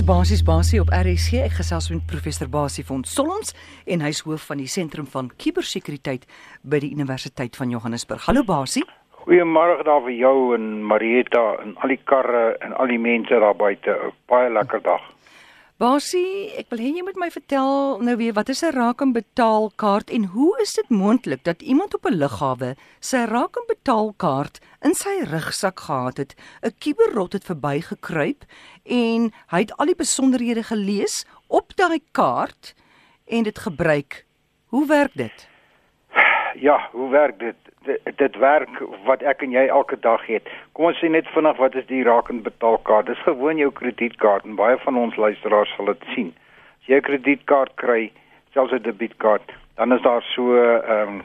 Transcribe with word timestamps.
is 0.00 0.06
Basies 0.06 0.42
Basie 0.42 0.80
op 0.80 0.88
RSG. 0.88 1.42
Ek 1.44 1.58
gesels 1.58 1.90
met 1.92 2.04
professor 2.08 2.48
Basie 2.48 2.84
van 2.88 3.02
Solms 3.04 3.50
en 3.84 4.00
hy's 4.00 4.22
hoof 4.24 4.46
van 4.48 4.60
die 4.62 4.68
sentrum 4.70 5.04
van 5.12 5.28
kubersekuriteit 5.36 6.24
by 6.62 6.78
die 6.80 6.88
Universiteit 6.94 7.58
van 7.58 7.72
Johannesburg. 7.74 8.24
Hallo 8.24 8.40
Basie. 8.48 8.84
Goeiemôre 9.26 9.82
daar 9.84 10.00
vir 10.06 10.16
jou 10.16 10.54
en 10.56 10.80
Marieta 10.88 11.42
en 11.60 11.74
al 11.84 11.92
die 11.92 12.00
karre 12.08 12.54
en 12.64 12.72
al 12.80 12.88
die 12.94 13.00
mense 13.02 13.42
daar 13.44 13.58
buite. 13.58 13.98
Baie 14.32 14.48
lekker 14.48 14.80
dag. 14.86 15.04
Basie, 15.80 16.52
ek 16.60 16.66
wil 16.68 16.80
hê 16.84 16.90
jy 16.92 17.02
moet 17.06 17.16
my 17.16 17.30
vertel 17.32 18.02
nou 18.04 18.12
weer 18.20 18.34
wat 18.36 18.50
is 18.52 18.60
'n 18.60 18.76
raak 18.76 19.00
en 19.00 19.14
betaal 19.16 19.70
kaart 19.80 20.10
en 20.12 20.24
hoe 20.34 20.52
is 20.60 20.74
dit 20.76 20.90
moontlik 20.92 21.40
dat 21.48 21.62
iemand 21.62 21.94
op 21.96 22.04
'n 22.04 22.20
lughawe 22.20 22.76
sy 23.00 23.24
raak 23.24 23.56
en 23.56 23.64
betaal 23.64 24.12
kaart 24.12 24.60
in 24.84 24.92
sy 24.94 25.24
rugsak 25.24 25.80
gehad 25.80 26.18
het? 26.18 26.36
'n 26.60 26.76
Kiberrot 26.78 27.32
het 27.32 27.48
verbygekruip 27.48 28.44
en 28.84 29.32
hy 29.52 29.60
het 29.64 29.72
al 29.78 29.86
die 29.86 29.96
besonderhede 29.96 30.62
gelees 30.62 31.24
op 31.48 31.72
daai 31.76 32.00
kaart 32.12 32.74
en 33.26 33.42
dit 33.42 33.58
gebruik. 33.58 34.26
Hoe 34.68 34.86
werk 34.86 35.14
dit? 35.14 35.48
Ja, 36.60 36.90
hoe 36.92 37.10
werk 37.10 37.38
dit? 37.38 37.69
Dit? 38.16 38.36
Werk 38.36 38.82
wat 39.04 39.22
ek 39.22 39.42
en 39.42 39.50
jy 39.50 39.66
elke 39.66 39.98
dag 40.00 40.24
het. 40.26 40.48
Kom 40.72 40.90
ons 40.90 40.98
sê 41.00 41.08
net 41.08 41.28
vinnig 41.34 41.56
wat 41.56 41.74
is 41.74 41.86
die 41.88 42.02
raak 42.04 42.28
en 42.28 42.42
betaalkaart? 42.42 43.06
Dis 43.06 43.26
gewoon 43.26 43.56
jou 43.56 43.70
kredietkaart 43.72 44.44
en 44.44 44.58
baie 44.60 44.78
van 44.84 44.96
ons 44.96 45.16
luisteraars 45.16 45.72
sal 45.76 45.92
dit 45.92 46.06
sien. 46.14 46.32
As 46.80 46.86
jy 46.92 47.00
'n 47.00 47.08
kredietkaart 47.08 47.74
kry, 47.76 48.12
selfs 48.52 48.72
'n 48.72 48.82
debietkaart, 48.82 49.52
dan 49.76 49.92
is 49.92 50.02
daar 50.02 50.22
so 50.22 50.52
'n 50.52 50.90
um, 50.90 51.22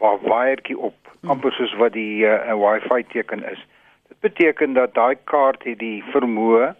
ehm, 0.00 0.18
wiretjie 0.22 0.78
op, 0.78 0.96
hmm. 1.20 1.30
amper 1.30 1.52
soos 1.52 1.74
wat 1.76 1.92
die 1.92 2.24
uh, 2.24 2.54
Wi-Fi 2.54 3.02
teken 3.12 3.44
is. 3.44 3.60
Dit 4.08 4.20
beteken 4.20 4.72
dat 4.72 4.94
daai 4.94 5.16
kaart 5.24 5.64
het 5.64 5.78
die 5.78 6.04
vermoë 6.12 6.74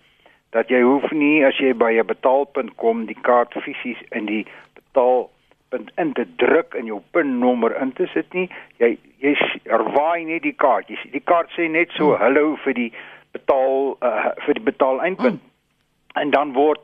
dat 0.51 0.68
jy 0.68 0.80
hoef 0.80 1.10
nie 1.10 1.45
as 1.45 1.59
jy 1.59 1.74
by 1.74 1.92
'n 1.92 2.06
betaalpunt 2.06 2.74
kom 2.76 3.06
die 3.06 3.20
kaart 3.20 3.52
fisies 3.52 4.01
in 4.10 4.26
die 4.26 4.46
betaalpunt 5.69 5.91
in 5.97 6.13
te 6.13 6.27
druk 6.37 6.74
en 6.74 6.87
jou 6.87 7.01
pinnommer 7.11 7.77
in 7.80 7.93
te 7.93 8.07
sit 8.07 8.33
nie. 8.33 8.49
Jy 8.79 8.99
jy 9.21 9.35
ervaai 9.65 10.24
net 10.24 10.43
die 10.43 10.55
kaart. 10.55 10.88
Jy 10.88 11.11
die 11.13 11.24
kaart 11.24 11.51
sê 11.57 11.69
net 11.69 11.91
so 11.97 12.13
hmm. 12.13 12.21
hallo 12.23 12.57
vir 12.65 12.74
die 12.74 12.93
betaal 13.33 13.96
uh, 14.01 14.30
vir 14.46 14.55
die 14.55 14.65
betaal 14.65 15.01
eindpunt. 15.01 15.41
Hmm. 15.41 16.23
En 16.23 16.30
dan 16.30 16.52
word 16.52 16.80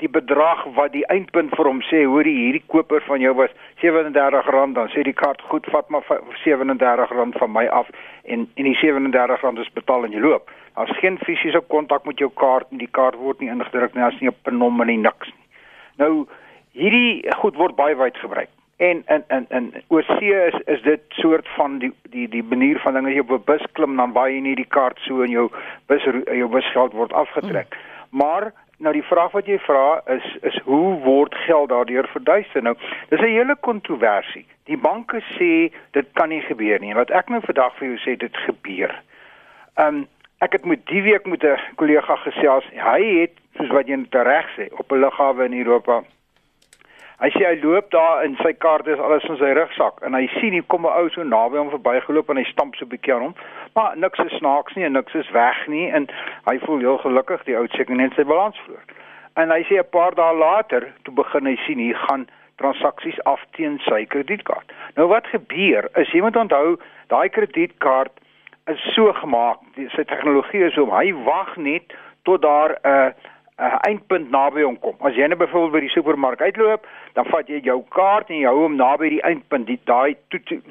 die 0.00 0.08
bedrag 0.08 0.64
wat 0.76 0.92
die 0.92 1.04
eindpunt 1.12 1.52
vir 1.56 1.68
hom 1.68 1.82
sê, 1.84 2.06
hoor 2.08 2.24
jy 2.24 2.32
hierdie 2.32 2.64
koper 2.72 3.02
van 3.04 3.20
jou 3.20 3.34
was 3.36 3.50
R37, 3.82 4.72
dan 4.72 4.88
sê 4.94 5.02
die 5.04 5.12
kaart 5.12 5.42
goed, 5.50 5.66
vat 5.68 5.90
maar 5.92 6.06
R37 6.08 7.36
van 7.36 7.52
my 7.52 7.66
af 7.68 7.90
en 8.24 8.46
en 8.56 8.64
die 8.64 8.76
R37 8.78 9.60
is 9.60 9.74
betaal 9.76 10.08
en 10.08 10.16
jy 10.16 10.22
loop. 10.24 10.48
Daar's 10.78 10.96
geen 11.02 11.18
fisiese 11.26 11.60
kontak 11.68 12.06
met 12.08 12.18
jou 12.18 12.30
kaart 12.32 12.70
en 12.72 12.80
die 12.80 12.88
kaart 12.88 13.18
word 13.20 13.40
nie 13.40 13.52
ingedruk 13.52 13.92
nie, 13.92 14.00
daar's 14.00 14.20
nie 14.20 14.30
'n 14.30 14.40
pinnommer 14.44 14.86
nie, 14.86 14.96
niks 14.96 15.28
nie. 15.28 15.44
Nou 15.98 16.26
hierdie 16.72 17.26
goed 17.42 17.56
word 17.56 17.76
baie 17.76 17.96
wyd 17.96 18.16
gebruik. 18.16 18.48
En 18.76 19.02
in 19.06 19.24
in 19.28 19.46
in 19.48 19.72
oorsee 19.88 20.46
is 20.46 20.54
is 20.66 20.82
dit 20.82 21.00
soort 21.08 21.48
van 21.56 21.78
die 21.78 21.92
die 22.10 22.28
die 22.28 22.42
manier 22.42 22.78
van 22.78 22.94
dinge 22.94 23.12
jy 23.12 23.20
op 23.20 23.30
'n 23.30 23.44
bus 23.44 23.64
klim 23.72 23.96
dan 23.96 24.12
baie 24.12 24.40
nie 24.40 24.54
die 24.54 24.68
kaart 24.68 24.98
so 24.98 25.20
in 25.22 25.30
jou 25.30 25.50
bus 25.86 26.02
jou 26.04 26.48
busgeld 26.48 26.92
word 26.92 27.12
afgetrek. 27.12 27.68
Mm. 27.70 28.18
Maar 28.18 28.52
Nou 28.80 28.92
die 28.96 29.04
vraag 29.04 29.34
wat 29.36 29.48
jy 29.48 29.58
vra 29.60 30.00
is 30.08 30.26
is 30.48 30.54
hoe 30.64 30.94
word 31.04 31.34
geld 31.44 31.68
daardeur 31.68 32.06
verduister? 32.08 32.62
Nou, 32.62 32.74
dis 33.08 33.20
'n 33.20 33.36
hele 33.36 33.56
kontroversie. 33.60 34.46
Die 34.64 34.78
banke 34.78 35.20
sê 35.36 35.68
dit 35.90 36.06
kan 36.12 36.28
nie 36.28 36.40
gebeur 36.40 36.80
nie. 36.80 36.90
En 36.90 36.96
wat 36.96 37.10
ek 37.10 37.28
nou 37.28 37.40
vandag 37.44 37.76
vir 37.76 37.88
jou 37.88 37.98
sê 37.98 38.16
dit 38.16 38.36
gebeur. 38.36 39.02
Um 39.76 40.06
ek 40.38 40.52
het 40.52 40.64
met 40.64 40.86
die 40.86 41.02
week 41.02 41.26
met 41.26 41.44
'n 41.44 41.60
kollega 41.76 42.16
gesels. 42.16 42.64
Hy 42.72 43.20
het 43.20 43.32
soos 43.56 43.68
wat 43.68 43.86
jy 43.86 43.96
net 43.96 44.14
reg 44.14 44.48
sê 44.56 44.72
op 44.72 44.92
'n 44.92 45.00
lughawe 45.00 45.44
in 45.44 45.58
Europa 45.58 46.02
Hy 47.20 47.28
sê 47.34 47.42
hy 47.44 47.56
loop 47.60 47.90
daar 47.92 48.22
in 48.24 48.32
sy 48.40 48.54
kaarte 48.56 48.94
is 48.94 49.00
alles 49.04 49.24
in 49.28 49.36
sy 49.36 49.50
rugsak 49.52 49.98
en 50.08 50.14
hy 50.16 50.22
sien 50.38 50.54
hier 50.56 50.64
kom 50.72 50.86
'n 50.88 50.94
ou 51.00 51.10
so 51.12 51.22
naby 51.22 51.58
hom 51.60 51.68
verbygeloop 51.68 52.30
en 52.30 52.38
hy 52.40 52.44
stamp 52.48 52.76
so 52.76 52.86
'n 52.86 52.88
bietjie 52.88 53.12
aan 53.14 53.26
hom. 53.26 53.34
Maar 53.76 53.96
niks 53.96 54.18
is 54.24 54.38
snaaks 54.40 54.74
nie 54.74 54.84
en 54.88 54.96
niks 54.96 55.14
is 55.14 55.30
weg 55.36 55.68
nie 55.68 55.90
en 55.92 56.08
hy 56.48 56.58
voel 56.64 56.78
heel 56.78 56.98
gelukkig 56.98 57.44
die 57.44 57.56
ou 57.56 57.66
seker 57.76 57.94
net 57.94 58.16
sy 58.16 58.24
balans 58.24 58.56
verloor. 58.64 58.86
En 59.36 59.50
hy 59.50 59.60
sê 59.68 59.76
'n 59.76 59.90
paar 59.92 60.14
dae 60.14 60.32
later 60.34 60.88
toe 61.04 61.14
begin 61.14 61.46
hy 61.46 61.56
sien 61.66 61.78
hier 61.78 61.96
gaan 62.08 62.26
transaksies 62.56 63.20
af 63.24 63.44
teen 63.52 63.78
sy 63.84 64.06
kredietkaart. 64.06 64.72
Nou 64.96 65.08
wat 65.08 65.26
gebeur 65.26 65.88
is 65.96 66.08
jy 66.12 66.22
moet 66.22 66.36
onthou 66.36 66.78
daai 67.08 67.28
kredietkaart 67.28 68.12
is 68.66 68.80
so 68.94 69.12
gemaak, 69.12 69.58
sy 69.76 70.04
tegnologie 70.04 70.64
is 70.64 70.78
om 70.78 70.90
hy 70.90 71.12
wag 71.12 71.56
net 71.56 71.92
tot 72.24 72.42
daar 72.42 72.78
'n 72.80 72.88
uh, 72.88 73.12
'n 73.60 73.64
uh, 73.66 73.78
eindpunt 73.84 74.30
naby 74.32 74.62
hom 74.64 74.78
kom. 74.80 74.96
As 75.04 75.14
jy 75.14 75.26
nou 75.28 75.36
byvoorbeeld 75.36 75.72
by 75.72 75.80
die 75.84 75.92
supermark 75.92 76.40
uitloop, 76.40 76.86
dan 77.12 77.26
vat 77.28 77.48
jy 77.52 77.58
jou 77.66 77.82
kaart 77.92 78.30
en 78.32 78.38
jy 78.40 78.48
hou 78.48 78.62
hom 78.62 78.76
naby 78.80 79.10
die 79.12 79.24
eindpunt, 79.28 79.66
die 79.68 79.80
daai 79.84 80.16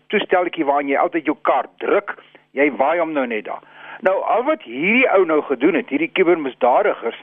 toestelletjie 0.10 0.66
waarin 0.66 0.90
jy 0.90 0.98
altyd 0.98 1.30
jou 1.30 1.36
kaart 1.46 1.70
druk, 1.84 2.16
jy 2.58 2.66
waai 2.80 2.98
hom 2.98 3.14
nou 3.14 3.28
net 3.30 3.46
daar. 3.46 3.62
Nou 4.02 4.16
al 4.34 4.42
wat 4.48 4.66
hierdie 4.66 5.06
ou 5.14 5.22
nou 5.30 5.42
gedoen 5.46 5.78
het, 5.78 5.92
hierdie 5.94 6.10
kubermisdadigers, 6.18 7.20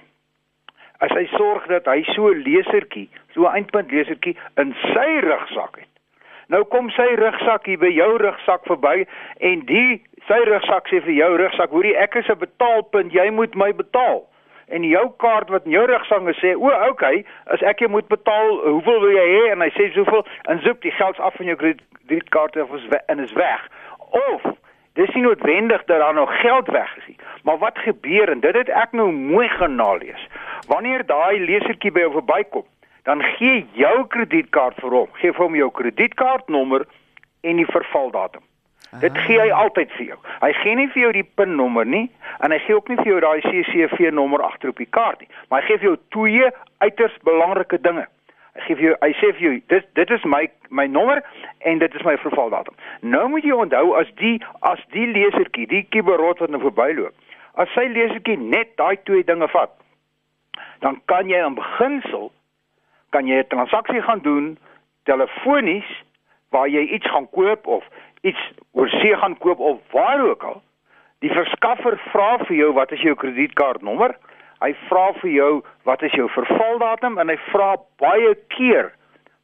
as 1.03 1.17
hy 1.19 1.25
sorg 1.35 1.67
dat 1.73 1.91
hy 1.91 2.05
so 2.13 2.31
'n 2.31 2.47
lesertjie, 2.47 3.09
so 3.35 3.49
'n 3.49 3.59
eindpunt 3.59 3.91
lesertjie 3.91 4.37
in 4.63 4.75
sy 4.95 5.09
rugsak 5.27 5.83
het. 5.83 5.91
Nou 6.47 6.63
kom 6.65 6.91
sy 6.91 7.09
rugsak 7.19 7.67
hier 7.67 7.79
by 7.79 7.91
jou 7.91 8.17
rugsak 8.23 8.63
verby 8.71 9.07
en 9.41 9.67
die 9.67 10.01
sy 10.29 10.41
rugsak 10.47 10.87
sê 10.89 11.03
vir 11.03 11.13
jou 11.13 11.37
rugsak, 11.37 11.71
hoorie 11.71 11.97
ek 11.97 12.15
is 12.15 12.29
'n 12.29 12.39
betaalpunt, 12.39 13.13
jy 13.13 13.31
moet 13.31 13.55
my 13.55 13.73
betaal 13.73 14.27
en 14.69 14.83
jou 14.83 15.05
kaart 15.23 15.49
wat 15.49 15.65
in 15.65 15.71
jou 15.71 15.85
rugsange 15.87 16.35
sê, 16.35 16.55
"O, 16.57 16.71
okay, 16.89 17.25
as 17.47 17.63
ek 17.63 17.79
jou 17.79 17.91
moet 17.91 18.09
betaal, 18.09 18.61
hoeveel 18.67 19.01
wil 19.01 19.11
jy 19.11 19.29
hê?" 19.29 19.53
en 19.53 19.61
hy 19.61 19.71
sê 19.71 19.93
soveel, 19.93 20.27
en 20.49 20.61
soek 20.61 20.81
die 20.83 20.91
geld 20.91 21.21
af 21.21 21.35
van 21.35 21.47
jou 21.47 21.57
kredietkaart 21.57 22.57
of 22.57 22.75
is 22.75 22.89
en 23.07 23.19
is 23.19 23.33
weg. 23.33 23.69
Of 24.11 24.43
dis 24.93 25.15
nie 25.15 25.23
noodwendig 25.23 25.85
dat 25.85 25.99
daar 25.99 26.15
nog 26.15 26.41
geld 26.41 26.67
weg 26.67 26.97
is 26.97 27.07
nie. 27.07 27.17
Maar 27.43 27.59
wat 27.59 27.79
gebeur 27.79 28.29
en 28.29 28.41
dit 28.41 28.55
het 28.55 28.69
ek 28.69 28.93
nou 28.93 29.13
mooi 29.13 29.49
gaan 29.49 29.75
nalees. 29.75 30.29
Wanneer 30.69 31.07
daai 31.07 31.39
lesertjie 31.41 31.93
by 31.93 32.01
jou 32.01 32.13
verbykom, 32.13 32.65
dan 33.03 33.23
gee 33.23 33.67
jou 33.73 34.07
kredietkaart 34.07 34.81
vir 34.83 34.91
hom, 34.91 35.09
gee 35.13 35.33
vir 35.33 35.45
hom 35.45 35.55
jou 35.55 35.71
kredietkaartnommer 35.71 36.87
en 37.41 37.57
die 37.57 37.67
vervaldatum. 37.71 38.43
Dit 39.01 39.19
gee 39.19 39.41
hy 39.41 39.51
altyd 39.51 39.91
vir 39.97 40.05
jou. 40.13 40.19
Hy 40.41 40.53
gee 40.63 40.75
nie 40.79 40.89
vir 40.93 41.03
jou 41.03 41.13
die 41.17 41.27
pinnommer 41.39 41.87
nie 41.87 42.07
en 42.45 42.53
hy 42.55 42.59
gee 42.65 42.77
ook 42.77 42.89
nie 42.89 42.99
vir 43.01 43.11
jou 43.11 43.21
daai 43.21 43.41
CCV 43.45 44.13
nommer 44.15 44.45
agter 44.47 44.73
op 44.73 44.79
die 44.81 44.89
kaart 44.99 45.21
nie, 45.21 45.31
maar 45.51 45.63
hy 45.63 45.67
gee 45.69 45.81
vir 45.83 45.89
jou 45.91 45.97
twee 46.15 46.51
uiters 46.85 47.17
belangrike 47.27 47.81
dinge. 47.83 48.07
Hy 48.57 48.65
gee 48.67 48.79
vir 48.79 48.89
jou 48.89 48.95
hy 49.03 49.11
sê 49.21 49.33
vir 49.35 49.47
jou 49.47 49.55
dit 49.75 49.89
dit 49.99 50.15
is 50.17 50.25
my 50.25 50.47
my 50.71 50.87
nommer 50.87 51.23
en 51.69 51.83
dit 51.83 51.99
is 51.99 52.07
my 52.09 52.17
vervaldatum. 52.23 52.77
Nou 53.03 53.27
moet 53.33 53.45
jy 53.45 53.57
onthou 53.57 53.97
as 54.01 54.13
die 54.23 54.37
as 54.61 54.81
die 54.95 55.09
lesertjie, 55.13 55.69
die 55.73 55.85
kiberot 55.91 56.41
wat 56.45 56.55
nou 56.55 56.63
verbyloop, 56.63 57.13
as 57.61 57.73
sy 57.75 57.89
lesertjie 57.93 58.39
net 58.41 58.77
daai 58.81 58.97
twee 59.05 59.27
dinge 59.27 59.49
vat, 59.53 59.75
dan 60.81 61.01
kan 61.11 61.29
jy 61.29 61.43
in 61.45 61.59
beginsel 61.59 62.31
kan 63.11 63.29
jy 63.29 63.43
'n 63.43 63.53
transaksie 63.53 64.03
gaan 64.03 64.21
doen 64.21 64.57
telefonies 65.05 65.89
waar 66.51 66.69
jy 66.69 66.83
iets 66.97 67.09
gaan 67.11 67.29
koop 67.31 67.67
of 67.67 67.85
iets 68.27 68.47
oor 68.77 68.91
see 68.99 69.17
gaan 69.17 69.37
koop 69.43 69.61
of 69.61 69.81
waar 69.95 70.23
ook 70.29 70.45
al, 70.45 70.63
die 71.25 71.33
verskaffer 71.33 71.99
vra 72.13 72.37
vir 72.45 72.57
jou 72.57 72.73
wat 72.77 72.93
is 72.93 73.05
jou 73.05 73.15
kredietkaartnommer? 73.19 74.17
Hy 74.61 74.73
vra 74.89 75.11
vir 75.21 75.31
jou 75.31 75.51
wat 75.89 76.03
is 76.07 76.15
jou 76.17 76.29
vervaldatum 76.33 77.19
en 77.21 77.33
hy 77.33 77.37
vra 77.51 77.75
baie 78.01 78.35
keer 78.57 78.93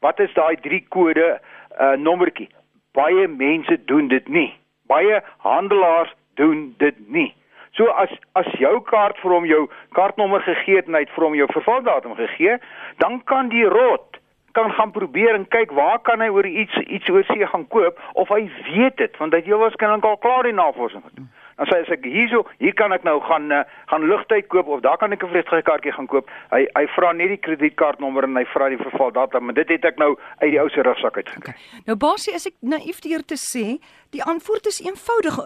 wat 0.02 0.20
is 0.20 0.32
daai 0.36 0.56
drie 0.64 0.82
kode 0.90 1.28
uh 1.36 1.92
nommertjie. 1.96 2.48
Baie 2.96 3.28
mense 3.28 3.76
doen 3.88 4.08
dit 4.08 4.28
nie. 4.28 4.50
Baie 4.90 5.22
handelaars 5.44 6.12
doen 6.40 6.72
dit 6.78 6.98
nie. 7.08 7.30
So 7.76 7.88
as 7.96 8.12
as 8.36 8.48
jou 8.60 8.74
kaart 8.88 9.20
vir 9.22 9.32
hom 9.32 9.46
jou 9.48 9.62
kaartnommer 9.96 10.42
gegee 10.44 10.80
het 10.80 10.90
en 10.90 10.98
hy 10.98 11.06
het 11.06 11.14
vir 11.14 11.28
hom 11.28 11.36
jou 11.38 11.48
vervaldatum 11.52 12.16
gegee, 12.18 12.58
dan 13.00 13.20
kan 13.30 13.48
die 13.52 13.64
rot 13.68 14.20
kan 14.52 14.72
gaan 14.72 14.90
probeer 14.90 15.34
en 15.34 15.48
kyk 15.48 15.70
waar 15.76 16.00
kan 16.00 16.20
hy 16.20 16.28
oor 16.28 16.46
iets 16.46 16.76
iets 16.86 17.08
oor 17.10 17.24
see 17.24 17.46
gaan 17.46 17.68
koop 17.68 18.00
of 18.12 18.28
hy 18.28 18.50
weet 18.72 18.96
dit 18.96 19.16
want 19.18 19.32
hy 19.32 19.40
het 19.42 19.50
heel 19.50 19.62
waarskynlik 19.62 20.04
al 20.04 20.20
klaar 20.22 20.48
die 20.48 20.56
navorsing 20.56 21.04
gedoen. 21.04 21.30
Dan 21.56 21.68
sê 21.68 21.78
as 21.84 21.90
ek 21.94 22.06
hierso 22.08 22.42
hier 22.58 22.74
kan 22.74 22.94
ek 22.96 23.04
nou 23.06 23.18
gaan 23.22 23.52
uh, 23.52 23.62
gaan 23.90 24.06
lugtyd 24.08 24.48
koop 24.52 24.70
of 24.72 24.80
daar 24.84 24.98
kan 24.98 25.12
ek 25.12 25.24
'n 25.24 25.32
vliegtuigkaartjie 25.32 25.92
gaan 25.92 26.08
koop. 26.10 26.30
Hy 26.50 26.66
hy 26.78 26.86
vra 26.96 27.12
net 27.12 27.28
die 27.28 27.42
kredietkaartnommer 27.44 28.24
en 28.24 28.36
hy 28.36 28.44
vra 28.54 28.68
die 28.68 28.80
vervaldatum, 28.80 29.44
maar 29.44 29.54
dit 29.54 29.68
het 29.68 29.84
ek 29.84 29.98
nou 29.98 30.16
uit 30.40 30.50
die 30.50 30.60
ou 30.60 30.68
se 30.68 30.82
rugsak 30.82 31.16
uit 31.16 31.28
gekry. 31.28 31.52
Okay. 31.52 31.82
Nou 31.86 31.96
basie 31.96 32.34
is 32.34 32.46
ek 32.46 32.56
naïef 32.60 33.00
deur 33.00 33.22
te 33.22 33.36
sê, 33.36 33.78
die 34.10 34.24
antwoord 34.24 34.66
is 34.66 34.80
eenvoudig. 34.80 35.38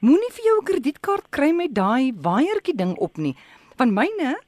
Moenie 0.00 0.32
vir 0.32 0.44
jou 0.48 0.56
'n 0.58 0.64
kredietkaart 0.64 1.30
kry 1.30 1.52
met 1.52 1.74
daai 1.74 2.12
waaiertjie 2.16 2.76
ding 2.76 2.96
op 2.98 3.16
nie. 3.16 3.36
Van 3.76 3.94
myne 3.94 4.40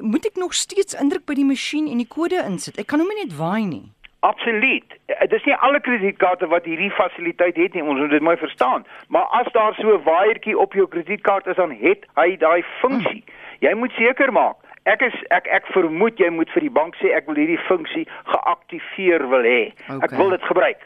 moet 0.00 0.26
ek 0.26 0.36
nog 0.36 0.54
steeds 0.54 0.94
indruk 0.94 1.26
by 1.26 1.34
die 1.34 1.44
masjien 1.44 1.88
en 1.88 1.98
die 2.02 2.08
kode 2.08 2.42
insit. 2.46 2.78
Ek 2.78 2.86
kan 2.86 3.00
hom 3.00 3.12
net 3.22 3.36
waai 3.36 3.66
nie. 3.66 3.86
Absoluut. 4.26 4.96
Eh, 5.06 5.20
dit 5.20 5.38
is 5.38 5.44
nie 5.44 5.54
alle 5.54 5.80
kredietkaarte 5.80 6.46
wat 6.50 6.64
hierdie 6.64 6.90
fasiliteit 6.90 7.56
het 7.56 7.74
nie. 7.74 7.84
Ons 7.84 8.00
moet 8.00 8.10
dit 8.10 8.22
mooi 8.22 8.36
verstaan. 8.36 8.86
Maar 9.08 9.26
as 9.40 9.52
daar 9.52 9.74
so 9.74 9.96
'n 9.96 10.02
waaiertjie 10.02 10.58
op 10.58 10.72
jou 10.72 10.86
kredietkaart 10.88 11.46
is, 11.46 11.56
dan 11.56 11.70
het 11.70 12.06
hy 12.14 12.36
daai 12.36 12.64
funksie. 12.80 13.24
Jy 13.60 13.74
moet 13.74 13.92
seker 13.92 14.32
maak 14.32 14.56
ek 14.86 15.02
is 15.02 15.16
ek 15.34 15.48
ek 15.50 15.68
vermoed 15.74 16.20
jy 16.22 16.30
moet 16.30 16.50
vir 16.54 16.66
die 16.66 16.72
bank 16.78 16.96
sê 17.00 17.12
ek 17.16 17.26
wil 17.30 17.38
hierdie 17.40 17.60
funksie 17.66 18.06
geaktiveer 18.30 19.26
wil 19.32 19.46
hê. 19.46 19.60
Okay. 19.88 20.00
Ek 20.06 20.16
wil 20.20 20.32
dit 20.34 20.48
gebruik. 20.50 20.82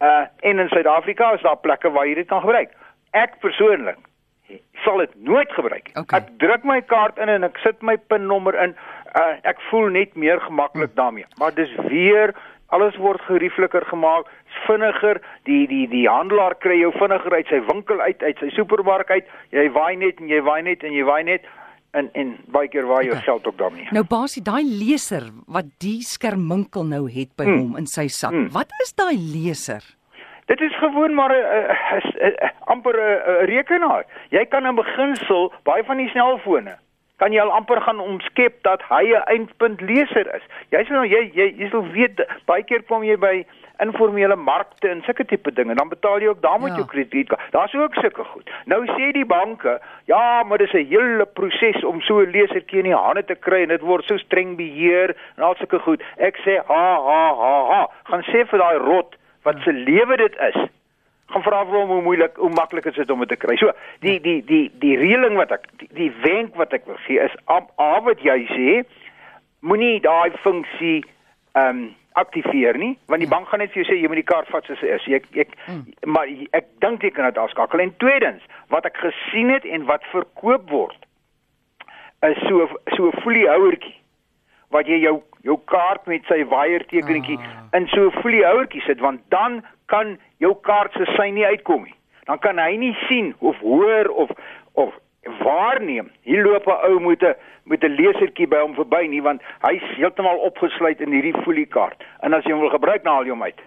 Uh 0.00 0.24
en 0.48 0.62
in 0.64 0.72
Suid-Afrika 0.72 1.34
is 1.36 1.44
daar 1.44 1.60
plekke 1.60 1.92
waar 1.92 2.08
jy 2.08 2.16
dit 2.22 2.30
kan 2.32 2.44
gebruik. 2.44 2.72
Ek 3.12 3.36
persoonlik 3.44 4.00
sal 4.84 4.98
dit 4.98 5.14
nooit 5.24 5.50
gebruik. 5.52 5.90
Okay. 5.94 6.20
Ek 6.20 6.28
druk 6.38 6.64
my 6.64 6.80
kaart 6.80 7.18
in 7.18 7.28
en 7.28 7.44
ek 7.44 7.58
sit 7.64 7.82
my 7.82 7.96
pinnommer 7.96 8.54
in. 8.62 8.74
Uh 9.16 9.34
ek 9.48 9.60
voel 9.70 9.88
net 9.90 10.14
meer 10.16 10.40
gemaklik 10.40 10.90
Hmm. 10.92 10.96
daarmee. 11.00 11.24
Maar 11.38 11.54
dis 11.54 11.70
weer 11.88 12.34
alles 12.68 12.96
word 12.96 13.20
geriefliker 13.20 13.84
gemaak, 13.86 14.26
vinniger. 14.66 15.20
Die 15.44 15.66
die 15.66 15.86
die 15.88 16.08
handelaar 16.08 16.54
kry 16.58 16.78
jou 16.80 16.92
vinniger 16.92 17.32
uit 17.32 17.46
sy 17.46 17.60
winkel 17.72 18.00
uit, 18.00 18.22
uit 18.22 18.38
sy 18.38 18.48
supermark 18.50 19.10
uit. 19.10 19.24
Jy 19.50 19.70
waai 19.72 19.96
net 19.96 20.20
en 20.20 20.28
jy 20.28 20.40
waai 20.42 20.62
net 20.62 20.82
en 20.84 20.92
jy 20.92 21.04
waai 21.04 21.22
net 21.24 21.44
en 21.96 22.10
en 22.14 22.36
baie 22.52 22.68
keer 22.68 22.84
waai 22.86 23.04
jou 23.06 23.14
Okay. 23.16 23.24
geld 23.24 23.46
ook 23.46 23.56
daarmee. 23.58 23.86
Nou 23.92 24.04
basie, 24.04 24.42
daai 24.42 24.64
leser 24.64 25.30
wat 25.46 25.64
die 25.80 26.02
skerminkel 26.02 26.84
nou 26.84 27.06
het 27.10 27.36
by 27.36 27.44
Hmm. 27.44 27.58
hom 27.58 27.76
in 27.76 27.86
sy 27.86 28.08
sak. 28.08 28.30
Hmm. 28.30 28.50
Wat 28.52 28.68
is 28.82 28.92
daai 28.94 29.16
leser? 29.16 29.82
Dit 30.46 30.60
is 30.60 30.76
gewoon 30.78 31.14
maar 31.14 31.32
'n 31.34 32.50
amper 32.64 32.94
'n 32.96 33.44
rekenaar. 33.46 34.04
Jy 34.30 34.44
kan 34.46 34.66
in 34.66 34.74
beginsel 34.74 35.52
baie 35.62 35.84
van 35.84 35.96
die 35.96 36.08
selfone 36.08 36.76
kan 37.16 37.32
jy 37.32 37.40
al 37.40 37.50
amper 37.50 37.80
gaan 37.80 38.00
omskep 38.00 38.62
dat 38.62 38.82
hy 38.88 39.04
'n 39.14 39.22
eindpunt 39.24 39.80
leser 39.80 40.34
is. 40.34 40.42
Jy 40.70 40.84
sal 40.84 40.96
nou 40.96 41.06
jy 41.06 41.30
jy, 41.34 41.54
jy 41.56 41.68
sal 41.70 41.86
weet 41.92 42.20
baie 42.46 42.62
keer 42.62 42.82
kom 42.82 43.02
jy 43.04 43.16
by 43.16 43.46
informele 43.80 44.36
markte 44.36 44.88
en 44.88 45.02
sulke 45.02 45.24
tipe 45.24 45.52
dinge, 45.52 45.74
dan 45.74 45.88
betaal 45.88 46.20
jy 46.20 46.28
ook 46.28 46.42
daar 46.42 46.60
met 46.60 46.68
Ja. 46.70 46.76
jou 46.76 46.86
kredietkaart. 46.86 47.50
Daar's 47.52 47.74
ook 47.74 47.94
sulke 47.94 48.24
goed. 48.24 48.50
Nou 48.64 48.86
sê 48.86 49.12
die 49.12 49.24
banke, 49.24 49.80
ja, 50.04 50.42
maar 50.42 50.58
dis 50.58 50.72
'n 50.72 50.86
hele 50.88 51.26
proses 51.26 51.84
om 51.84 52.00
so 52.00 52.20
'n 52.20 52.30
lesertjie 52.30 52.78
in 52.78 52.84
die 52.84 52.94
hande 52.94 53.24
te 53.24 53.34
kry 53.34 53.62
en 53.62 53.68
dit 53.68 53.80
word 53.80 54.04
so 54.04 54.16
streng 54.16 54.56
beheer 54.56 55.16
en 55.36 55.42
al 55.42 55.54
sulke 55.54 55.78
goed. 55.78 56.02
Ek 56.18 56.36
sê 56.36 56.60
ha 56.66 56.94
ha 56.96 57.34
ha 57.34 57.64
ha, 57.70 57.88
gaan 58.04 58.22
sê 58.22 58.44
vir 58.46 58.58
daai 58.58 58.78
rot 58.78 59.16
wat 59.46 59.60
se 59.64 59.72
lewe 59.72 60.16
dit 60.18 60.36
is. 60.50 60.56
Gaan 61.32 61.42
vra 61.42 61.64
vir 61.66 61.74
hom 61.80 61.88
hoe 61.94 62.02
moeilik, 62.06 62.36
hoe 62.38 62.50
maklik 62.54 62.86
is 62.90 62.94
dit 62.98 63.10
om 63.10 63.22
dit 63.24 63.28
te 63.32 63.36
kry. 63.38 63.56
So, 63.58 63.72
die 64.04 64.18
die 64.22 64.40
die 64.46 64.64
die 64.82 64.96
reëling 64.98 65.36
wat 65.38 65.50
ek 65.56 65.66
die, 65.80 65.88
die 65.94 66.12
wenk 66.22 66.54
wat 66.58 66.72
ek 66.76 66.86
wil 66.86 66.98
gee 67.06 67.18
is 67.22 67.34
a, 67.50 67.60
a 67.82 67.92
wat 68.06 68.22
jy 68.22 68.36
sê, 68.50 68.74
moenie 69.66 70.00
daai 70.04 70.30
funksie 70.42 70.98
ehm 71.54 71.68
um, 71.86 71.86
aktiveer 72.16 72.78
nie, 72.80 72.94
want 73.12 73.20
die 73.20 73.28
Ja. 73.28 73.34
bank 73.36 73.48
gaan 73.50 73.60
net 73.60 73.72
vir 73.74 73.82
jou 73.82 73.88
sê 73.90 73.96
jy 74.00 74.08
moet 74.08 74.16
die 74.22 74.30
kaart 74.30 74.48
vat 74.48 74.64
soos 74.64 74.80
hy 74.80 74.88
is. 74.94 75.08
Ek 75.18 75.26
ek 75.36 75.50
Mm. 75.68 75.82
maar 76.06 76.26
ek 76.56 76.70
dink 76.80 77.02
jy 77.02 77.10
kan 77.10 77.26
dit 77.28 77.38
afskakel. 77.42 77.80
En 77.80 77.92
tweedens, 78.00 78.42
wat 78.72 78.86
ek 78.86 78.96
gesien 78.96 79.50
het 79.52 79.64
en 79.68 79.84
wat 79.84 80.00
verkoop 80.14 80.70
word 80.70 80.96
is 82.24 82.38
so 82.48 82.68
so 82.96 83.08
'n 83.10 83.20
foliehouertjie 83.20 83.94
wat 84.70 84.86
jy 84.88 84.98
jou 85.02 85.20
jou 85.46 85.56
kaart 85.70 86.06
met 86.10 86.26
sy 86.28 86.42
waiertekenetjie 86.50 87.38
Ah. 87.38 87.78
in 87.78 87.86
so 87.94 88.06
'n 88.08 88.16
foliehouertjie 88.22 88.82
sit 88.86 89.00
want 89.00 89.20
dan 89.30 89.62
kan 89.86 90.18
jou 90.38 90.54
kaart 90.62 90.92
se 90.92 91.04
sy 91.16 91.30
nie 91.30 91.46
uitkom 91.46 91.84
nie. 91.84 91.94
Dan 92.26 92.38
kan 92.38 92.58
hy 92.58 92.76
nie 92.76 92.96
sien 93.08 93.34
of 93.38 93.56
hoor 93.58 94.08
of 94.08 94.30
of 94.74 94.94
waarneem. 95.42 96.10
Hier 96.22 96.42
loop 96.44 96.66
'n 96.66 96.90
ou 96.90 97.00
met 97.00 97.22
'n 97.22 97.34
met 97.64 97.82
'n 97.84 97.94
lesertjie 97.96 98.46
by 98.48 98.58
hom 98.60 98.74
verby 98.74 99.06
nie 99.08 99.22
want 99.22 99.40
hy's 99.62 99.82
heeltemal 99.96 100.38
opgesluit 100.38 101.00
in 101.00 101.10
hierdie 101.12 101.42
foliekaart. 101.42 102.02
En 102.22 102.34
as 102.34 102.44
jy 102.44 102.52
hom 102.52 102.60
wil 102.60 102.70
gebruik, 102.70 103.02
dan 103.04 103.12
haal 103.12 103.24
jy 103.24 103.30
hom 103.30 103.42
uit. 103.42 103.60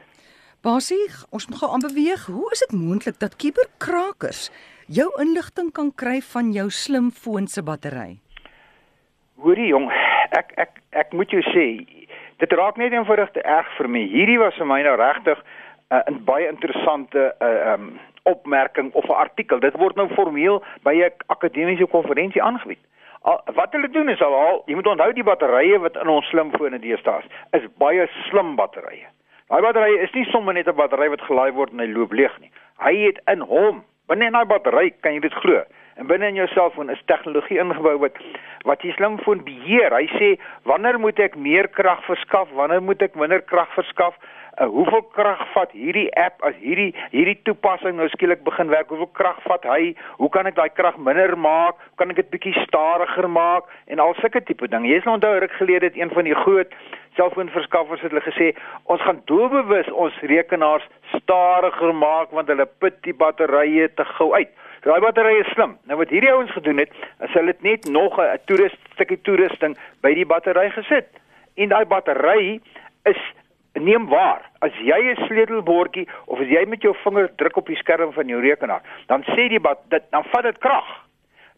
Basie, 0.62 1.08
ons 1.31 1.48
moet 1.48 1.58
gou 1.60 1.72
aanbeweeg. 1.72 2.26
Hoe 2.26 2.52
is 2.52 2.60
dit 2.60 2.72
moontlik 2.80 3.20
dat 3.20 3.36
kuberkrakers 3.36 4.50
jou 4.88 5.10
inligting 5.22 5.72
kan 5.72 5.92
kry 5.96 6.22
van 6.22 6.52
jou 6.52 6.70
slimfoon 6.70 7.48
se 7.48 7.64
battery? 7.64 8.20
Hoorie 9.38 9.68
jong, 9.68 9.88
ek 10.31 10.54
ek 10.56 10.81
ek 10.92 11.14
moet 11.14 11.31
jou 11.31 11.42
sê, 11.52 11.66
dit 12.38 12.52
raak 12.52 12.78
net 12.78 12.94
eenvoudig 12.94 13.31
te 13.31 13.42
erg 13.42 13.68
vir 13.78 13.90
my. 13.90 14.06
Hierdie 14.12 14.40
was 14.40 14.56
vir 14.56 14.66
my 14.66 14.81
nou 14.84 14.96
regtig 14.96 15.40
'n 15.90 16.14
uh, 16.14 16.20
baie 16.26 16.48
interessante 16.48 17.36
uh, 17.42 17.74
um, 17.74 18.00
opmerking 18.24 18.94
of 18.94 19.06
'n 19.10 19.22
artikel. 19.26 19.60
Dit 19.60 19.76
word 19.78 19.96
nou 19.96 20.08
formeel 20.14 20.64
by 20.84 20.94
'n 20.94 21.12
akademiese 21.28 21.86
konferensie 21.86 22.42
aangebied. 22.42 22.80
Al, 23.22 23.42
wat 23.54 23.72
hulle 23.72 23.90
doen 23.90 24.10
is 24.10 24.22
al, 24.22 24.34
al 24.34 24.62
jy 24.66 24.76
moet 24.76 24.88
onthou 24.88 25.14
die 25.14 25.24
batterye 25.24 25.80
wat 25.80 25.98
in 26.00 26.08
ons 26.08 26.28
slimfone 26.30 26.80
deesdae 26.80 27.20
is, 27.20 27.62
is 27.62 27.72
baie 27.78 28.08
slim 28.30 28.56
batterye. 28.56 29.08
Daai 29.50 29.62
battery 29.66 29.98
is 29.98 30.12
nie 30.14 30.26
sommer 30.30 30.54
net 30.54 30.68
'n 30.68 30.76
battery 30.76 31.10
wat 31.10 31.22
gelaai 31.22 31.52
word 31.52 31.72
en 31.74 31.80
hy 31.80 31.88
loop 31.88 32.12
leeg 32.12 32.40
nie. 32.40 32.52
Hy 32.78 32.96
het 32.96 33.20
in 33.28 33.42
hom, 33.42 33.84
binne 34.08 34.26
in 34.26 34.34
daai 34.34 34.46
battery, 34.46 34.94
kan 35.02 35.14
jy 35.14 35.20
dit 35.20 35.34
glo. 35.34 35.64
En 36.00 36.07
binne 36.07 36.30
in 36.31 36.38
jou 36.40 36.48
selfoon 36.48 36.90
is 36.94 37.01
tegnologie 37.12 37.60
ingebou 37.60 37.98
wat 38.00 38.19
wat 38.68 38.81
die 38.84 38.92
slimfoon 38.96 39.42
beheer. 39.44 39.92
Hy 39.92 40.07
sê 40.16 40.28
wanneer 40.68 41.00
moet 41.00 41.19
ek 41.19 41.36
meer 41.36 41.68
krag 41.75 42.00
verskaf, 42.07 42.51
wanneer 42.56 42.84
moet 42.84 43.01
ek 43.04 43.18
minder 43.19 43.42
krag 43.44 43.72
verskaf? 43.75 44.16
Uh, 44.60 44.68
hoeveel 44.72 45.04
krag 45.16 45.42
vat 45.54 45.72
hierdie 45.75 46.07
app 46.19 46.44
as 46.48 46.56
hierdie 46.60 46.94
hierdie 47.12 47.38
toepassing 47.48 47.96
nou 48.00 48.07
skielik 48.13 48.46
begin 48.48 48.72
werk? 48.72 48.92
Hoeveel 48.92 49.12
krag 49.19 49.42
vat 49.48 49.68
hy? 49.68 49.94
Hoe 50.22 50.31
kan 50.31 50.48
ek 50.48 50.56
daai 50.60 50.72
krag 50.75 51.00
minder 51.04 51.36
maak? 51.40 51.80
Hoe 51.92 52.00
kan 52.04 52.16
ek 52.16 52.22
dit 52.22 52.31
bietjie 52.36 52.56
stadiger 52.63 53.28
maak 53.31 53.68
en 53.92 54.04
al 54.04 54.16
sulke 54.19 54.44
tipe 54.48 54.72
dinge. 54.72 54.88
Jy 54.92 55.02
sal 55.04 55.18
onthou 55.18 55.36
ruk 55.44 55.60
gelede 55.60 55.92
het 55.92 56.00
een 56.00 56.16
van 56.16 56.28
die 56.28 56.38
groot 56.45 56.75
selfoonverskaffers 57.19 58.04
het 58.06 58.13
hulle 58.13 58.24
gesê 58.24 58.54
ons 58.88 59.04
gaan 59.04 59.19
doelbewus 59.28 59.92
ons 59.92 60.16
rekenaars 60.31 60.88
stadiger 61.18 61.95
maak 61.95 62.31
want 62.36 62.52
hulle 62.52 62.68
put 62.80 63.00
die 63.07 63.16
batterye 63.16 63.92
te 64.00 64.07
gou 64.16 64.31
uit. 64.38 64.52
Daai 64.86 65.00
batterye 65.04 65.40
is 65.44 65.52
slim. 65.54 65.78
Nou 65.90 65.98
wat 66.00 66.12
hierdie 66.14 66.31
ouens 66.31 66.52
gedoen 66.56 66.78
het, 66.78 66.94
is 67.26 67.34
hulle 67.36 67.52
het 67.52 67.62
net 67.62 67.90
nog 67.92 68.20
'n 68.20 68.40
toerist 68.46 68.80
stukkie 68.94 69.22
toerusting 69.22 69.78
by 70.02 70.14
die 70.14 70.26
battery 70.26 70.70
gesit. 70.70 71.10
En 71.56 71.70
daai 71.70 71.86
battery 71.86 72.62
is 73.04 73.20
neem 73.74 74.08
waar. 74.08 74.42
As 74.60 74.72
jy 74.80 75.00
'n 75.12 75.26
sleutelbordjie 75.28 76.08
of 76.26 76.40
as 76.40 76.48
jy 76.48 76.66
met 76.66 76.81
jou 76.81 76.96
vinger 77.04 77.30
druk 77.36 77.58
op 77.58 77.68
die 77.68 77.76
skerm 77.76 78.14
van 78.14 78.28
jou 78.28 78.42
rekenaar, 78.42 78.81
dan 79.08 79.24
sê 79.24 79.50
die 79.50 79.60
bat 79.60 79.80
dit 79.90 80.04
dan 80.10 80.24
vat 80.24 80.44
dit 80.44 80.58
krag. 80.58 81.06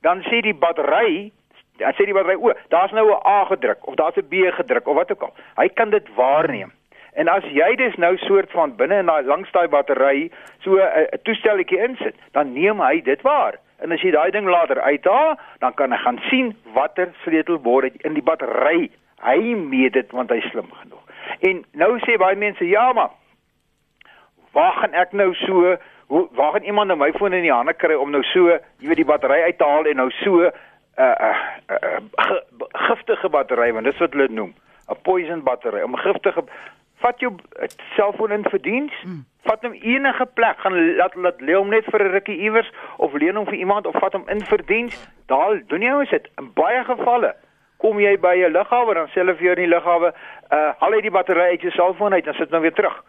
Dan 0.02 0.22
sê 0.22 0.42
die 0.42 0.54
battery 0.54 1.32
dan 1.78 1.94
sê 1.94 2.06
die 2.06 2.14
battery 2.14 2.36
o, 2.36 2.54
daar's 2.70 2.92
nou 2.92 3.08
'n 3.10 3.28
A 3.28 3.46
gedruk 3.46 3.88
of 3.88 3.96
daar's 3.96 4.18
'n 4.18 4.28
B 4.30 4.34
gedruk 4.54 4.88
of 4.88 4.96
wat 4.96 5.12
ook 5.12 5.22
al. 5.22 5.34
Hy 5.56 5.68
kan 5.70 5.90
dit 5.90 6.16
waarneem. 6.16 6.72
En 7.14 7.28
as 7.28 7.44
jy 7.44 7.76
dus 7.76 7.96
nou 7.96 8.18
soort 8.18 8.52
van 8.52 8.76
binne 8.76 9.02
in 9.04 9.06
daai 9.06 9.24
langs 9.24 9.52
daai 9.52 9.68
battery 9.68 10.32
so 10.64 10.78
'n 10.78 11.08
'n 11.12 11.22
toestelletjie 11.24 11.84
insit, 11.88 12.16
dan 12.32 12.54
neem 12.54 12.80
hy 12.80 13.02
dit 13.02 13.22
waar. 13.22 13.56
En 13.80 13.92
as 13.92 14.02
jy 14.02 14.12
daai 14.12 14.32
ding 14.32 14.48
later 14.48 14.82
uithaal, 14.82 15.40
dan 15.60 15.74
kan 15.74 15.92
hy 15.92 15.98
gaan 15.98 16.20
sien 16.30 16.56
watter 16.74 17.10
sleutelbord 17.24 17.96
in 18.04 18.14
die 18.14 18.24
battery. 18.24 18.90
Hy 19.22 19.40
meet 19.56 19.94
dit 19.94 20.12
want 20.12 20.30
hy's 20.30 20.50
slim 20.50 20.72
genoeg. 20.72 21.04
En 21.40 21.66
nou 21.74 22.00
sê 22.00 22.18
baie 22.18 22.36
mense, 22.36 22.68
ja 22.68 22.94
maar 22.94 23.10
waar 24.52 24.74
gaan 24.74 24.94
ek 24.94 25.12
nou 25.12 25.34
so 25.34 25.78
hoe 26.12 26.28
waar 26.32 26.52
gaan 26.52 26.64
iemand 26.64 26.88
nou 26.88 27.00
my 27.00 27.12
foon 27.12 27.34
in 27.34 27.46
die 27.46 27.54
hande 27.54 27.74
kry 27.74 27.96
om 27.96 28.12
nou 28.12 28.24
so, 28.24 28.50
jy 28.84 28.88
weet 28.88 29.00
die 29.00 29.08
battery 29.08 29.42
uit 29.42 29.58
te 29.58 29.68
haal 29.68 29.88
en 29.88 29.96
nou 29.96 30.10
so 30.12 30.42
'n 30.44 30.52
uh, 30.98 31.16
uh, 31.28 31.38
uh, 31.72 32.00
ge, 32.28 32.42
giftige 32.72 33.30
battery 33.30 33.72
want 33.74 33.86
dis 33.86 33.98
wat 33.98 34.14
hulle 34.14 34.28
noem, 34.28 34.54
'n 34.90 35.02
poison 35.04 35.44
battery, 35.44 35.82
om 35.82 35.96
giftige 35.96 36.44
vat 37.02 37.20
jou 37.20 37.32
uh, 37.34 37.68
selfoon 37.96 38.32
in 38.32 38.44
vir 38.50 38.62
diens. 38.62 38.94
Mm. 39.06 39.26
Vat 39.50 39.62
hom 39.66 39.74
enige 39.74 40.26
plek, 40.38 40.60
gaan 40.62 40.76
laat 40.98 41.16
laat 41.16 41.40
lê 41.42 41.56
hom 41.58 41.70
net 41.70 41.86
vir 41.86 42.04
'n 42.04 42.12
rukkie 42.14 42.38
iewers 42.46 42.70
of 42.98 43.14
leen 43.14 43.36
hom 43.36 43.46
vir 43.46 43.58
iemand 43.58 43.88
of 43.88 43.96
vat 44.00 44.14
hom 44.14 44.28
in 44.30 44.42
vir 44.46 44.62
diens. 44.66 44.98
Daar 45.28 45.62
doen 45.68 45.82
jy 45.82 45.94
ons 45.94 46.10
dit 46.10 46.28
in 46.38 46.52
baie 46.54 46.84
gevalle. 46.84 47.36
Kom 47.78 48.00
jy 48.00 48.18
by 48.20 48.36
'n 48.46 48.54
lughawe 48.54 48.94
dan 48.94 49.08
sê 49.08 49.22
hulle 49.24 49.36
vir 49.36 49.44
jou 49.44 49.56
in 49.56 49.70
die 49.70 49.76
lughawe, 49.76 50.14
uh 50.52 50.74
haal 50.80 50.94
uit 50.94 51.02
die 51.02 51.12
battery 51.12 51.42
uit 51.52 51.62
jou 51.62 51.72
selfoon 51.72 52.14
uit 52.14 52.28
en 52.28 52.34
sit 52.34 52.52
hom 52.52 52.62
weer 52.62 52.74
terug. 52.74 53.04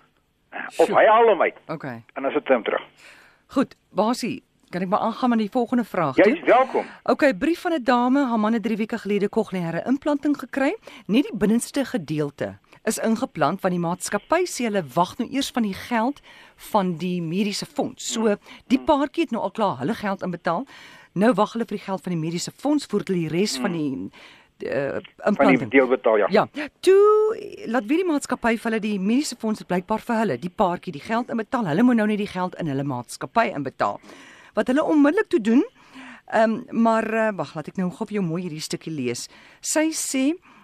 Of 0.79 0.89
hy 0.89 1.05
haal 1.07 1.29
hom 1.29 1.43
uit 1.43 1.57
Okay. 1.69 2.03
en 2.15 2.23
dan 2.23 2.33
sit 2.33 2.49
hom 2.49 2.63
terug. 2.63 2.83
Goed, 3.49 3.75
Basie, 3.91 4.43
kan 4.71 4.83
ek 4.83 4.89
maar 4.89 5.01
aangaan 5.01 5.29
met 5.31 5.39
die 5.39 5.51
volgende 5.51 5.85
vraag 5.85 6.17
Jy 6.17 6.33
is 6.33 6.41
welkom. 6.49 6.85
Okay, 7.05 7.35
brief 7.35 7.61
van 7.61 7.73
'n 7.73 7.85
dame, 7.85 8.27
haar 8.27 8.39
man 8.39 8.53
het 8.53 8.63
3 8.63 8.77
weke 8.77 8.99
gelede 8.99 9.29
kokleaire 9.29 9.83
implanting 9.87 10.37
gekry. 10.39 10.77
Net 11.07 11.23
die 11.29 11.37
binneste 11.37 11.85
gedeelte 11.85 12.59
is 12.89 12.99
ingeplant 12.99 13.63
want 13.63 13.75
die 13.75 13.83
maatskappy 13.83 14.43
sê 14.51 14.67
hulle 14.67 14.83
wag 14.95 15.15
nou 15.21 15.29
eers 15.31 15.53
van 15.55 15.67
die 15.67 15.77
geld 15.77 16.21
van 16.73 16.97
die 16.99 17.21
mediese 17.23 17.67
fonds. 17.67 18.13
So 18.15 18.37
die 18.73 18.81
paartjie 18.81 19.27
het 19.27 19.35
nou 19.35 19.43
al 19.43 19.55
klaar 19.55 19.79
hulle 19.83 19.95
geld 19.95 20.23
inbetaal. 20.27 20.67
Nou 21.15 21.33
wag 21.39 21.55
hulle 21.55 21.67
vir 21.69 21.79
die 21.79 21.87
geld 21.87 22.03
van 22.03 22.15
die 22.15 22.21
mediese 22.21 22.51
fonds 22.51 22.89
voor 22.91 23.05
hulle 23.07 23.27
die 23.27 23.33
res 23.33 23.59
van 23.61 23.77
die 23.77 23.91
uh, 24.67 24.99
Van 24.99 25.03
die 25.03 25.27
implanting 25.27 25.71
deel 25.71 25.89
betaal 25.91 26.25
ja. 26.25 26.47
Ja, 26.55 26.69
toe 26.81 26.99
laat 27.67 27.87
weet 27.91 28.03
die 28.03 28.09
maatskappy 28.09 28.57
vir 28.57 28.71
hulle 28.71 28.83
die 28.83 28.99
mediese 28.99 29.39
fonds 29.39 29.63
blykbaar 29.67 30.03
vir 30.03 30.21
hulle 30.23 30.39
die 30.43 30.51
paartjie 30.51 30.95
die 30.95 31.05
geld 31.05 31.31
inbetaal. 31.31 31.69
Hulle 31.71 31.87
moet 31.87 32.01
nou 32.01 32.09
net 32.11 32.23
die 32.23 32.31
geld 32.31 32.59
in 32.63 32.71
hulle 32.71 32.87
maatskappy 32.87 33.51
inbetaal. 33.53 34.01
Wat 34.59 34.69
hulle 34.73 34.85
onmiddellik 34.85 35.31
toe 35.33 35.41
doen. 35.41 35.63
Ehm 36.33 36.53
um, 36.71 36.83
maar 36.83 37.07
uh, 37.15 37.29
wag, 37.37 37.55
laat 37.55 37.69
ek 37.69 37.77
nou 37.77 37.91
gou 37.93 38.07
vir 38.09 38.21
jou 38.21 38.25
mooi 38.25 38.43
hierdie 38.47 38.63
stukkie 38.63 38.93
lees. 38.95 39.27
Sy 39.61 39.91
sê 39.93 40.23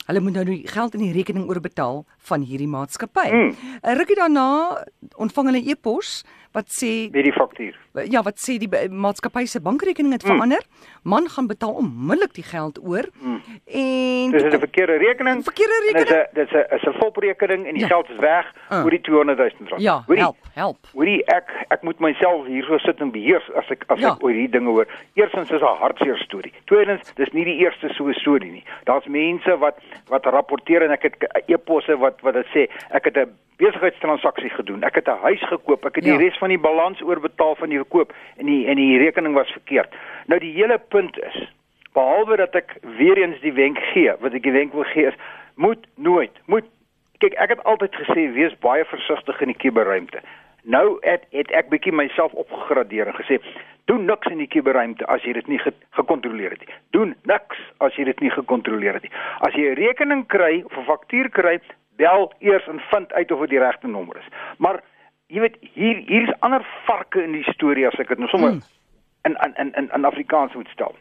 hulle 0.09 0.23
moet 0.25 0.39
nou 0.39 0.45
die 0.49 0.63
geld 0.69 0.97
in 0.97 1.05
die 1.05 1.13
rekening 1.13 1.49
oorbetaal 1.49 2.05
van 2.31 2.45
hierdie 2.49 2.71
maatskappy. 2.71 3.29
'n 3.29 3.37
Mm. 3.37 3.51
Rukkie 4.01 4.17
daarna 4.17 4.47
ontvang 5.21 5.53
hulle 5.53 5.61
'n 5.61 5.69
e-pos 5.69 6.25
wat 6.53 6.67
sê 6.69 7.11
met 7.11 7.25
die 7.25 7.33
faktuur. 7.33 7.75
ja, 8.11 8.23
wat 8.23 8.39
sê 8.39 8.59
die 8.59 8.69
maatskappy 8.91 9.45
se 9.47 9.61
bankrekening 9.61 10.13
het 10.13 10.23
verander. 10.23 10.63
Man 11.03 11.29
gaan 11.29 11.47
betaal 11.47 11.73
onmiddellik 11.75 12.35
die 12.35 12.45
geld 12.45 12.79
oor. 12.83 13.05
En 13.67 14.31
Dis 14.31 14.43
'n 14.43 14.59
verkeerde 14.59 14.97
rekening. 14.97 15.43
Verkeerde 15.45 15.73
En 15.75 15.93
Dis 15.93 16.03
rekening? 16.03 16.27
'n 16.27 16.35
dis 16.35 16.51
'n 16.53 16.75
is 16.75 16.83
'n 16.83 16.99
volprekening 16.99 17.67
en 17.67 17.73
die 17.75 17.81
Ja. 17.83 17.87
geld 17.87 18.09
is 18.11 18.17
weg 18.17 18.47
Uh. 18.71 18.85
oor 18.85 18.91
die 18.91 19.01
200 19.01 19.39
000 19.39 19.51
rand. 19.69 19.83
ja, 19.83 20.03
Hoorie, 20.07 20.23
help, 20.23 20.37
help. 20.55 20.79
Hoorie, 20.93 21.25
ek 21.25 21.51
ek 21.69 21.83
moet 21.83 21.99
myself 22.01 22.47
hierso 22.47 22.79
sit 22.79 23.01
en 23.01 23.11
beheers 23.11 23.51
as 23.55 23.69
ek 23.71 23.85
as 23.87 23.99
Ja. 24.01 24.13
ek 24.13 24.23
oor 24.23 24.31
hierdie 24.31 24.51
dinge 24.51 24.71
hoor. 24.71 24.87
Eerstens 25.15 25.51
is 25.51 25.61
'n 25.61 25.77
hartseer 25.81 26.17
storie. 26.19 26.53
Tweedens, 26.65 27.15
dis 27.15 27.33
nie 27.33 27.45
die 27.45 27.57
eerste 27.59 27.89
so 27.95 28.05
'n 28.09 28.15
storie 28.15 28.51
nie. 28.51 28.65
Daar's 28.85 29.07
mense 29.07 29.59
wat 29.59 29.79
wat 30.09 30.25
rapporteer 30.27 30.83
en 30.83 30.91
ek 30.91 31.03
het 31.03 31.43
e-posse 31.47 31.97
wat 31.99 32.21
wat 32.23 32.35
dit 32.35 32.47
sê, 32.47 32.69
ek 32.91 33.05
het 33.05 33.17
'n 33.17 33.31
besigheidstransaksie 33.59 34.51
gedoen. 34.51 34.83
Ek 34.85 34.95
het 34.95 35.07
'n 35.09 35.19
huis 35.23 35.43
gekoop. 35.49 35.85
Ek 35.85 35.95
het 35.97 36.05
die 36.05 36.13
Ja. 36.13 36.19
res 36.19 36.39
van 36.39 36.48
die 36.49 36.59
balans 36.59 37.03
oorbetaal 37.03 37.55
van 37.57 37.69
die 37.69 37.79
verkoop 37.79 38.13
en 38.37 38.47
die 38.47 38.67
en 38.67 38.77
die 38.77 38.99
rekening 38.99 39.35
was 39.35 39.51
verkeerd. 39.51 39.95
Nou 40.27 40.41
die 40.41 40.53
hele 40.53 40.79
punt 40.79 41.19
is 41.19 41.39
behalwe 41.93 42.37
dat 42.37 42.55
ek 42.55 42.77
weer 42.99 43.19
eens 43.19 43.41
die 43.41 43.53
wenk 43.53 43.79
gee, 43.93 44.13
wat 44.21 44.33
ek 44.33 44.43
die 44.43 44.55
wenk 44.55 44.73
wil 44.73 44.87
gee 44.93 45.07
is 45.07 45.17
moet 45.59 45.87
nooit, 45.95 46.35
moet 46.47 46.67
kyk 47.19 47.35
ek 47.43 47.57
het 47.57 47.65
altyd 47.67 47.97
gesê 47.99 48.29
wees 48.35 48.55
baie 48.63 48.85
versigtig 48.87 49.41
in 49.43 49.51
die 49.51 49.59
kuberruimte. 49.59 50.21
Nou 50.63 50.99
het, 51.03 51.25
het 51.35 51.51
ek 51.57 51.71
bietjie 51.73 51.95
myself 51.95 52.35
opgegradeer 52.39 53.11
en 53.11 53.17
gesê 53.19 53.41
doen 53.91 54.05
niks 54.05 54.29
in 54.29 54.43
die 54.43 54.51
kuberruimte 54.53 55.07
as 55.09 55.25
jy 55.25 55.33
dit 55.39 55.47
nie 55.49 55.59
ge 55.63 55.73
gekontroleer 55.97 56.53
het 56.55 56.63
nie. 56.67 56.75
Doen 56.95 57.15
niks 57.31 57.61
as 57.85 57.97
jy 57.97 58.05
dit 58.05 58.21
nie 58.21 58.31
gekontroleer 58.35 58.99
het 58.99 59.07
nie. 59.07 59.15
As 59.47 59.57
jy 59.57 59.71
'n 59.71 59.81
rekening 59.81 60.27
kry 60.27 60.63
of 60.65 60.77
'n 60.77 60.85
faktuur 60.85 61.31
kry, 61.31 61.59
bel 61.97 62.33
eers 62.39 62.67
en 62.69 62.81
vind 62.91 63.13
uit 63.13 63.33
of 63.33 63.41
dit 63.41 63.51
die 63.51 63.65
regte 63.65 63.89
nommer 63.89 64.17
is. 64.17 64.29
Maar 64.59 64.83
jy 65.29 65.41
weet 65.41 65.57
hier 65.75 65.97
hier 66.09 66.23
is 66.29 66.35
ander 66.41 66.65
varke 66.87 67.23
in 67.23 67.33
die 67.33 67.45
storie 67.53 67.87
as 67.87 67.99
ek 68.01 68.09
dit 68.09 68.19
nou 68.19 68.29
sommer 68.29 68.53
Mm. 68.53 68.63
in 69.25 69.37
in 69.45 69.75
in 69.77 69.89
in, 69.95 70.05
Afrikaans 70.05 70.55
moet 70.55 70.69
stel. 70.73 70.95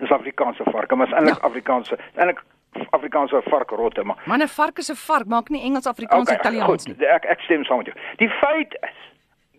Dis 0.00 0.10
Afrikaanse 0.10 0.62
varke, 0.72 0.96
maar 0.96 1.06
is 1.06 1.12
eintlik 1.12 1.38
Ja. 1.42 1.46
Afrikaanse 1.48 1.98
eintlik 2.16 2.42
Afrikaanse 2.90 3.40
varkrotte, 3.44 4.02
maar 4.04 4.16
Maar 4.26 4.38
'n 4.38 4.48
vark 4.48 4.78
is 4.78 4.90
'n 4.90 4.96
vark, 4.96 5.26
maak 5.26 5.48
nie 5.48 5.62
Engels, 5.62 5.86
Afrikaans, 5.86 6.28
Okay, 6.28 6.38
Italiaans 6.40 6.86
nie. 6.86 7.06
Ek 7.06 7.24
ek 7.24 7.40
stem 7.40 7.64
saam 7.64 7.76
met 7.78 7.86
jou. 7.86 7.96
Die 8.16 8.28
feit 8.28 8.72
is 8.82 8.96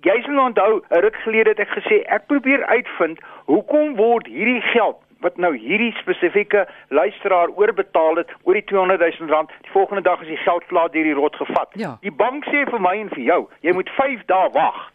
jy 0.02 0.22
sal 0.22 0.38
onthou 0.40 0.82
'n 0.90 1.00
ruk 1.02 1.16
gelede 1.16 1.50
het 1.50 1.60
ek 1.60 1.70
gesê 1.70 2.04
ek 2.08 2.28
probeer 2.28 2.66
uitvind 2.66 3.20
hoekom 3.46 3.96
word 3.96 4.28
hierdie 4.28 4.62
geld 4.62 4.98
wat 5.20 5.38
nou 5.38 5.54
hierdie 5.58 5.94
spesifieke 6.02 6.68
luisteraar 6.90 7.50
oorbetaal 7.50 8.16
het 8.16 8.34
oor 8.44 8.54
die 8.54 8.64
200 8.64 9.20
000 9.20 9.30
rand 9.32 9.54
die 9.62 9.72
volgende 9.72 10.02
dag 10.02 10.22
is 10.22 10.28
die 10.28 10.42
geld 10.44 10.66
klaar 10.68 10.92
deur 10.92 11.04
die 11.04 11.14
rot 11.14 11.36
gevat. 11.36 11.70
Ja. 11.74 11.98
Die 12.02 12.12
bank 12.12 12.46
sê 12.46 12.66
vir 12.70 12.82
my 12.82 12.96
en 13.00 13.10
vir 13.10 13.24
jou, 13.24 13.40
jy 13.62 13.74
moet 13.74 13.90
5 13.90 14.26
dae 14.26 14.50
wag. 14.54 14.92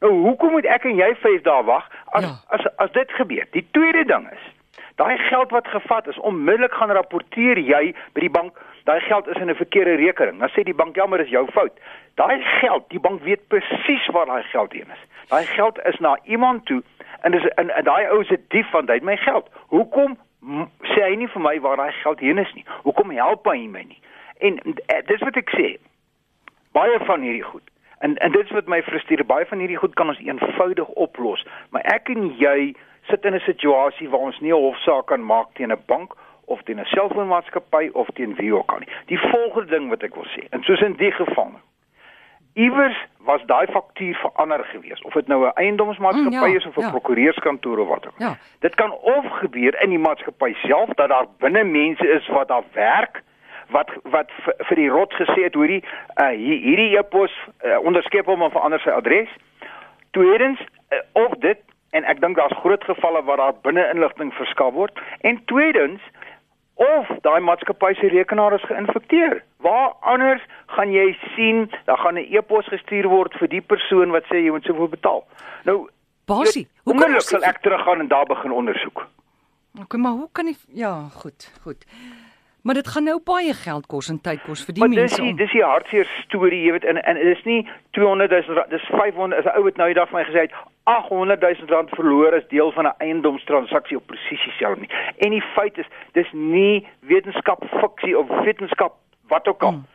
Nou 0.00 0.12
hoekom 0.12 0.52
moet 0.52 0.66
ek 0.66 0.84
en 0.84 0.96
jy 0.96 1.14
5 1.22 1.42
dae 1.42 1.64
wag 1.64 1.88
as 2.12 2.24
Ja. 2.24 2.36
as 2.48 2.66
as 2.76 2.92
dit 2.92 3.10
gebeur? 3.10 3.46
Die 3.52 3.66
tweede 3.72 4.04
ding 4.04 4.28
is 4.32 4.52
Daai 4.96 5.18
geld 5.18 5.50
wat 5.50 5.66
gevat 5.68 6.06
is, 6.06 6.18
onmiddellik 6.18 6.72
gaan 6.72 6.90
rapporteer 6.90 7.58
jy 7.58 7.94
by 8.16 8.20
die 8.20 8.30
bank, 8.32 8.56
daai 8.86 9.00
geld 9.00 9.28
is 9.28 9.40
in 9.42 9.50
'n 9.50 9.54
verkeerde 9.54 9.94
rekening. 9.94 10.38
Dan 10.38 10.50
sê 10.54 10.62
die 10.62 10.74
bank, 10.74 10.96
"Ja, 10.96 11.06
maar 11.06 11.18
dis 11.18 11.28
jou 11.28 11.46
fout." 11.50 11.72
Daai 12.14 12.42
geld, 12.42 12.84
die 12.88 13.00
bank 13.00 13.22
weet 13.22 13.48
presies 13.48 14.06
waar 14.06 14.26
daai 14.26 14.42
geld 14.42 14.72
heen 14.72 14.90
is. 14.96 15.02
Daai 15.28 15.44
geld 15.44 15.78
is 15.84 15.98
na 15.98 16.18
iemand 16.24 16.66
toe 16.66 16.82
en 17.20 17.30
dis 17.32 17.44
en 17.54 17.66
daai 17.82 18.06
ou 18.08 18.20
is 18.20 18.30
'n 18.30 18.44
dief 18.48 18.70
van 18.70 18.86
dit 18.86 19.02
my 19.02 19.16
geld. 19.16 19.50
Hoekom 19.66 20.16
sê 20.82 21.02
hy 21.02 21.14
nie 21.14 21.28
vir 21.28 21.42
my 21.42 21.60
waar 21.60 21.76
daai 21.76 21.92
geld 21.92 22.20
heen 22.20 22.38
is 22.38 22.52
nie? 22.54 22.64
Hoekom 22.82 23.10
help 23.10 23.46
hy 23.46 23.66
my 23.66 23.82
nie? 23.82 24.00
En 24.38 24.58
eh, 24.86 25.06
dis 25.06 25.20
wat 25.20 25.36
ek 25.36 25.50
sê. 25.50 25.78
Baie 26.72 26.98
van 26.98 27.20
hierdie 27.20 27.44
goed 27.44 27.70
En 27.98 28.16
en 28.16 28.32
dit 28.32 28.44
is 28.44 28.50
wat 28.50 28.66
my 28.66 28.82
frustreer. 28.82 29.26
Baie 29.26 29.46
van 29.46 29.58
hierdie 29.58 29.76
goed 29.76 29.94
kan 29.94 30.08
ons 30.08 30.18
eenvoudig 30.18 30.88
oplos, 30.88 31.46
maar 31.70 31.82
ek 31.94 32.10
en 32.12 32.28
jy 32.38 32.74
sit 33.08 33.24
in 33.24 33.34
'n 33.34 33.40
situasie 33.40 34.08
waar 34.08 34.28
ons 34.28 34.40
nie 34.40 34.52
'n 34.52 34.62
hofsaak 34.66 35.06
kan 35.06 35.24
maak 35.24 35.48
teen 35.54 35.72
'n 35.72 35.82
bank 35.86 36.12
of 36.46 36.62
teen 36.62 36.80
'n 36.80 36.84
selfoonmaatskappy 36.84 37.90
of 37.92 38.08
teen 38.14 38.34
wie 38.34 38.54
ook 38.54 38.72
al 38.72 38.78
nie. 38.78 38.88
Die 39.06 39.18
volgende 39.18 39.70
ding 39.70 39.88
wat 39.88 40.02
ek 40.02 40.14
wil 40.14 40.26
sê, 40.26 40.46
en 40.50 40.62
soos 40.62 40.80
in 40.80 40.92
die 40.92 41.12
geval. 41.12 41.52
Iewers 42.54 42.96
was 43.18 43.42
daai 43.46 43.66
faktuur 43.66 44.14
verander 44.14 44.64
gewees, 44.64 45.02
of 45.02 45.12
dit 45.12 45.26
nou 45.26 45.44
'n 45.46 45.52
eiendomsmaatskappy 45.54 46.46
Mm, 46.46 46.52
ja, 46.52 46.56
is 46.56 46.66
of 46.66 46.76
'n 46.76 46.80
ja. 46.80 46.90
prokureurskantoor 46.90 47.78
of 47.78 47.88
wat 47.88 48.06
ook 48.06 48.14
al. 48.18 48.26
Ja. 48.26 48.36
Dit 48.60 48.74
kan 48.74 48.92
of 48.92 49.24
gebeur 49.28 49.82
in 49.82 49.90
die 49.90 49.98
maatskappy 49.98 50.54
self 50.54 50.88
dat 50.88 51.08
daar 51.08 51.26
binne 51.38 51.64
mense 51.64 52.08
is 52.08 52.26
wat 52.26 52.48
daar 52.48 52.64
werk 52.72 53.22
wat 53.68 53.90
wat 54.02 54.30
vir, 54.68 54.76
die 54.76 54.88
rot 54.88 55.14
gesê 55.14 55.46
het 55.46 55.54
hoorie 55.54 55.82
uh, 56.20 56.28
hier, 56.28 56.58
hierdie 56.62 56.98
e-pos 56.98 57.32
uh, 57.64 57.78
onderskep 57.82 58.26
hom 58.26 58.42
en 58.42 58.50
verander 58.50 58.80
sy 58.80 58.90
adres. 58.94 59.30
Tweedens 60.10 60.60
uh, 60.60 60.98
of 61.12 61.34
dit 61.42 61.58
en 61.96 62.04
ek 62.04 62.20
dink 62.20 62.36
daar's 62.36 62.58
groot 62.62 62.84
gevalle 62.84 63.22
waar 63.24 63.42
daar 63.42 63.58
binne 63.62 63.88
inligting 63.94 64.32
verskaf 64.34 64.74
word 64.76 65.00
en 65.20 65.40
tweedens 65.50 66.02
of 66.76 67.08
daai 67.24 67.40
maatskappy 67.40 67.94
se 67.94 68.08
rekenaar 68.12 68.54
is 68.54 68.64
geïnfekteer. 68.68 69.42
Waar 69.64 69.94
anders 70.00 70.42
gaan 70.66 70.92
jy 70.92 71.16
sien, 71.34 71.70
daar 71.84 71.98
gaan 71.98 72.18
'n 72.18 72.28
e-pos 72.36 72.66
gestuur 72.68 73.08
word 73.08 73.34
vir 73.34 73.48
die 73.48 73.60
persoon 73.60 74.10
wat 74.10 74.24
sê 74.24 74.44
jy 74.44 74.50
moet 74.50 74.64
soveel 74.64 74.88
betaal. 74.88 75.24
Nou 75.64 75.88
Basie, 76.26 76.66
hoe 76.84 76.98
kan 76.98 77.14
ons 77.14 77.28
sal 77.28 77.42
ek 77.42 77.60
teruggaan 77.62 78.00
en 78.00 78.08
daar 78.08 78.26
begin 78.26 78.52
ondersoek. 78.52 79.06
Okay, 79.82 80.00
maar 80.00 80.12
hoe 80.12 80.28
kan 80.32 80.46
jy 80.46 80.54
ja, 80.72 81.08
goed, 81.12 81.52
goed. 81.62 81.84
Maar 82.62 82.74
dit 82.74 82.88
gaan 82.88 83.04
nou 83.04 83.20
baie 83.24 83.54
geld 83.54 83.86
kos 83.86 84.08
en 84.08 84.20
tyd 84.20 84.42
kos 84.42 84.64
vir 84.64 84.74
die 84.74 84.82
Maar 84.82 84.88
dis 84.88 84.98
mense 84.98 85.20
die 85.22 85.30
om. 85.30 85.36
dis 85.36 85.52
die 85.52 85.62
hartseer 85.62 86.06
storie, 86.24 86.62
jy 86.64 86.72
weet 86.72 86.84
en 86.84 86.98
en 87.02 87.14
dis 87.14 87.44
nie 87.44 87.68
200 87.90 88.30
000 88.30 88.58
rand, 88.58 88.70
dis 88.70 88.88
500 88.90 89.38
is 89.38 89.46
'n 89.46 89.56
ou 89.56 89.62
wat 89.64 89.76
nou 89.76 89.86
die 89.86 89.94
dag 89.94 90.08
vir 90.08 90.18
my 90.18 90.24
gesê 90.24 90.40
het 90.40 90.52
800 90.86 91.40
000 91.40 91.54
rand 91.68 91.90
verloor 91.90 92.34
as 92.34 92.48
deel 92.48 92.72
van 92.72 92.86
'n 92.86 92.94
eiendomstransaksie 92.98 93.96
op 93.96 94.06
presies 94.06 94.44
dieselfde 94.44 94.80
nie. 94.80 94.90
En 95.18 95.30
die 95.30 95.42
feit 95.42 95.78
is 95.78 95.88
dis 96.12 96.32
nie 96.32 96.86
wetenskap 97.00 97.64
fiksie 97.80 98.18
of 98.18 98.28
wetenskap 98.28 98.94
wat 99.28 99.48
ook 99.48 99.62
al. 99.62 99.72
Mm. 99.72 99.86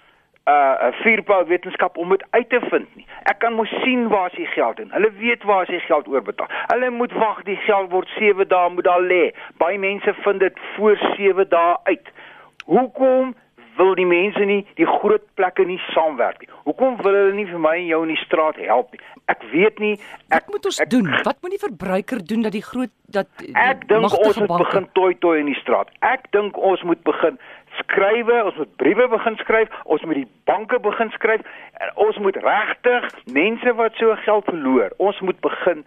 uh 0.47 0.87
'n 0.87 0.93
vuurpyl 0.93 1.45
wetenskap 1.45 1.97
om 1.97 2.09
dit 2.09 2.25
uit 2.29 2.49
te 2.49 2.59
vind 2.69 2.95
nie. 2.95 3.05
Ek 3.23 3.39
kan 3.39 3.53
mos 3.53 3.69
sien 3.83 4.07
waar 4.07 4.25
is 4.31 4.37
die 4.37 4.45
geld 4.45 4.79
in. 4.79 4.91
Hulle 4.91 5.11
weet 5.11 5.43
waar 5.43 5.61
is 5.61 5.67
die 5.67 5.79
geld 5.79 6.07
oorbetaal. 6.07 6.47
Hulle 6.67 6.89
moet 6.89 7.11
wag, 7.11 7.43
die 7.43 7.55
geld 7.55 7.91
word 7.91 8.07
7 8.07 8.47
dae 8.47 8.69
moet 8.69 8.83
daar 8.83 9.01
lê. 9.01 9.31
Baie 9.57 9.79
mense 9.79 10.13
vind 10.13 10.39
dit 10.39 10.59
voor 10.75 10.97
7 11.15 11.49
dae 11.49 11.77
uit. 11.83 12.11
Hoekom 12.65 13.35
wil 13.77 13.95
die 13.95 14.05
mense 14.05 14.39
nie 14.45 14.65
die 14.75 14.85
groot 14.85 15.23
plekke 15.35 15.65
nie 15.65 15.79
saamwerk 15.93 16.39
nie? 16.43 16.49
Hoekom 16.65 16.97
wil 17.01 17.13
hulle 17.13 17.33
nie 17.37 17.45
vir 17.45 17.59
my 17.59 17.75
en 17.77 17.85
jou 17.85 18.01
in 18.03 18.13
die 18.15 18.23
straat 18.25 18.55
help 18.55 18.91
nie? 18.91 18.99
Ek 19.31 19.43
weet 19.51 19.79
nie. 19.79 19.93
Ek 20.29 20.45
Wat 20.45 20.49
moet 20.55 20.65
ons 20.65 20.79
ek, 20.83 20.89
doen? 20.89 21.07
Wat 21.23 21.37
moet 21.41 21.51
die 21.55 21.61
verbruiker 21.67 22.25
doen 22.25 22.41
dat 22.41 22.51
die 22.51 22.63
groot 22.65 22.91
dat 23.07 23.27
die 23.37 23.53
Ek 23.55 23.87
dink 23.87 24.03
ons 24.11 24.37
moet 24.37 24.47
banke- 24.47 24.63
begin 24.63 24.87
toi 24.93 25.13
toi 25.19 25.39
in 25.39 25.45
die 25.51 25.59
straat. 25.61 25.89
Ek 26.01 26.27
dink 26.31 26.57
ons 26.57 26.83
moet 26.83 27.03
begin 27.03 27.39
skrywe, 27.79 28.43
ons 28.45 28.55
moet 28.57 28.75
briewe 28.75 29.07
begin 29.07 29.35
skryf, 29.37 29.69
ons 29.85 30.03
moet 30.03 30.15
die 30.15 30.27
banke 30.45 30.79
begin 30.79 31.09
skryf. 31.15 31.41
En 31.79 31.89
ons 31.95 32.17
moet 32.17 32.35
regtig 32.35 33.09
mense 33.25 33.73
wat 33.75 33.95
so 33.95 34.15
geld 34.25 34.45
verloor, 34.45 34.91
ons 34.97 35.19
moet 35.21 35.39
begin 35.41 35.85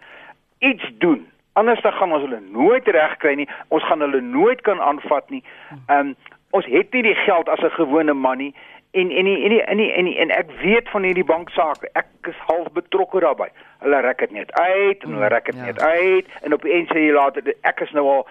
iets 0.59 0.85
doen. 0.99 1.27
Anders 1.53 1.81
dan 1.81 1.93
gaan 1.93 2.11
ons 2.11 2.23
hulle 2.25 2.41
nooit 2.51 2.87
regkry 2.87 3.35
nie. 3.35 3.47
Ons 3.71 3.83
gaan 3.87 4.01
hulle 4.03 4.21
nooit 4.21 4.61
kan 4.61 4.81
aanvat 4.81 5.29
nie. 5.29 5.43
Ehm 5.87 5.99
um, 6.11 6.15
ons 6.55 6.65
het 6.71 6.93
nie 6.95 7.03
die 7.03 7.17
geld 7.25 7.49
as 7.49 7.59
'n 7.59 7.75
gewone 7.75 8.13
man 8.13 8.37
nie. 8.37 8.53
En 8.91 9.11
en 9.11 9.27
en 9.27 9.51
en 9.51 9.79
en, 9.79 10.07
en 10.07 10.29
ek 10.29 10.51
weet 10.61 10.89
van 10.89 11.03
hierdie 11.03 11.23
banksaake. 11.23 11.89
Ek 11.93 12.07
is 12.21 12.39
half 12.47 12.71
betrokke 12.71 13.19
daarbey. 13.19 13.51
Hulle 13.79 13.99
rek 14.01 14.19
dit 14.19 14.31
net 14.31 14.51
uit 14.51 15.03
en 15.03 15.13
hulle 15.13 15.27
rek 15.27 15.45
dit 15.45 15.55
ja. 15.55 15.65
net 15.65 15.79
uit 15.79 16.25
en 16.41 16.53
op 16.53 16.63
eind 16.63 16.89
sê 16.89 16.99
jy 17.07 17.11
later 17.11 17.53
ek 17.61 17.79
is 17.79 17.91
nou 17.91 18.07
al 18.07 18.27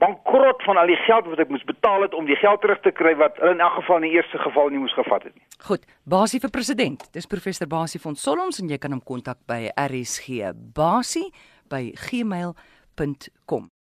bankrot 0.00 0.62
van 0.62 0.76
al 0.76 0.86
die 0.86 0.98
geld 1.04 1.26
wat 1.28 1.38
ek 1.38 1.48
moes 1.52 1.64
betaal 1.68 2.02
het 2.06 2.14
om 2.16 2.26
die 2.28 2.38
geld 2.40 2.60
terug 2.60 2.80
te 2.80 2.90
kry 2.90 3.12
wat 3.20 3.36
hulle 3.40 3.54
in 3.56 3.64
elk 3.64 3.76
geval 3.78 4.00
in 4.00 4.08
die 4.08 4.16
eerste 4.16 4.38
geval 4.38 4.72
nie 4.72 4.82
moes 4.82 4.96
gevat 4.96 5.26
het 5.28 5.34
nie. 5.34 5.44
Goed, 5.68 5.84
Basie 6.04 6.40
vir 6.40 6.50
president. 6.50 7.04
Dis 7.12 7.28
professor 7.30 7.68
Basie 7.68 8.00
van 8.00 8.16
Solms 8.16 8.62
en 8.62 8.72
jy 8.72 8.80
kan 8.80 8.96
hom 8.96 9.04
kontak 9.04 9.42
by 9.50 9.68
RSG 9.76 10.54
Basie 10.76 11.28
by 11.70 11.90
gmail.com. 12.08 13.70